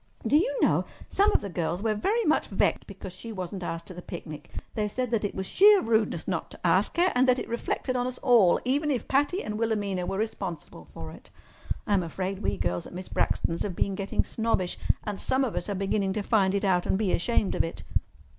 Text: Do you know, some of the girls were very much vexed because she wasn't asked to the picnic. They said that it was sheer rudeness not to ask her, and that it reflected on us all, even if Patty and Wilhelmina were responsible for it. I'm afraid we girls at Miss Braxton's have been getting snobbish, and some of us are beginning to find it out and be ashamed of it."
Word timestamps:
Do 0.25 0.35
you 0.35 0.57
know, 0.63 0.85
some 1.09 1.31
of 1.31 1.41
the 1.41 1.49
girls 1.49 1.83
were 1.83 1.93
very 1.93 2.25
much 2.25 2.47
vexed 2.47 2.87
because 2.87 3.13
she 3.13 3.31
wasn't 3.31 3.61
asked 3.61 3.85
to 3.85 3.93
the 3.93 4.01
picnic. 4.01 4.49
They 4.73 4.87
said 4.87 5.11
that 5.11 5.23
it 5.23 5.35
was 5.35 5.45
sheer 5.45 5.79
rudeness 5.79 6.27
not 6.27 6.49
to 6.49 6.59
ask 6.65 6.97
her, 6.97 7.11
and 7.13 7.27
that 7.27 7.37
it 7.37 7.47
reflected 7.47 7.95
on 7.95 8.07
us 8.07 8.17
all, 8.23 8.59
even 8.65 8.89
if 8.89 9.07
Patty 9.07 9.43
and 9.43 9.59
Wilhelmina 9.59 10.07
were 10.07 10.17
responsible 10.17 10.85
for 10.85 11.11
it. 11.11 11.29
I'm 11.85 12.01
afraid 12.01 12.39
we 12.39 12.57
girls 12.57 12.87
at 12.87 12.95
Miss 12.95 13.09
Braxton's 13.09 13.61
have 13.61 13.75
been 13.75 13.93
getting 13.93 14.23
snobbish, 14.23 14.79
and 15.03 15.19
some 15.19 15.43
of 15.43 15.55
us 15.55 15.69
are 15.69 15.75
beginning 15.75 16.13
to 16.13 16.23
find 16.23 16.55
it 16.55 16.65
out 16.65 16.87
and 16.87 16.97
be 16.97 17.11
ashamed 17.11 17.53
of 17.53 17.63
it." 17.63 17.83